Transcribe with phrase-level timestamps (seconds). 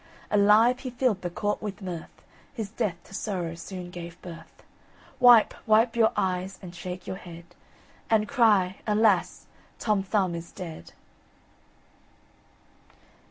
[0.31, 4.63] Alive he filled the court with mirth; His death to sorrow soon gave birth.
[5.19, 7.45] Wipe, wipe your eyes, and shake your head
[8.09, 9.45] And cry, Alas!
[9.77, 10.93] Tom Thumb is dead!